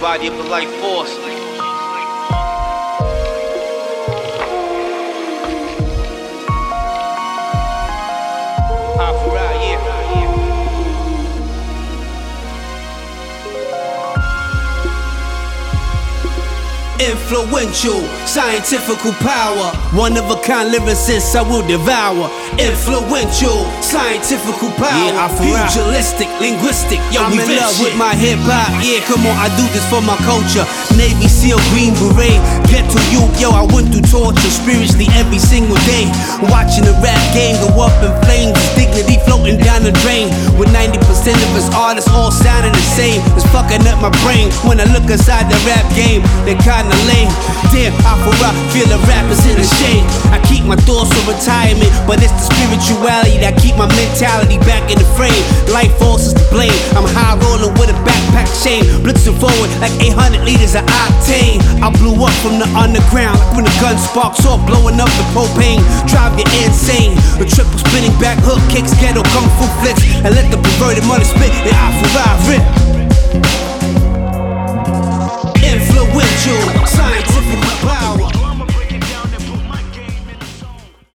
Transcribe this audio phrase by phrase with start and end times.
[0.00, 1.12] body of a life force.
[9.00, 10.27] Afu-Ra, yeah.
[17.02, 19.74] Influential, scientifical power.
[19.94, 22.30] One of a kind lyricist I will devour.
[22.58, 25.10] Influential, scientifical power.
[25.10, 25.66] Yeah, I.
[25.66, 26.98] Pugilistic, linguistic.
[27.10, 28.68] Yo, I'm in love with with my hip hop.
[28.84, 30.64] Yeah, come on, I do this for my culture.
[30.94, 32.38] Navy SEAL, Green Beret.
[32.68, 36.06] Get to you, yo, I went through torture spiritually every single day.
[36.52, 38.58] Watching the rap game go up in flames.
[38.74, 40.26] Dignity floating down the drain.
[40.58, 40.98] With 90%
[41.38, 43.22] of us artists all sounding the same.
[43.38, 46.26] It's fucking up my brain when I look inside the rap game.
[46.42, 47.30] They kinda lame.
[47.70, 48.18] Damn, I
[48.74, 50.02] feel the rappers in the shade.
[50.34, 50.97] I keep my thoughts
[53.68, 55.44] keep my mentality back in the frame.
[55.68, 56.72] Life forces to blame.
[56.96, 61.60] I'm high rolling with a backpack chain, blitzing forward like 800 liters of octane.
[61.84, 65.26] I blew up from the underground like when the gun sparks off, blowing up the
[65.36, 65.84] propane.
[66.08, 67.12] Drive you insane.
[67.36, 71.28] The triple spinning back hook kicks, ghetto kung fu flicks, and let the perverted money
[71.28, 72.08] spit and I for
[72.48, 72.97] rip.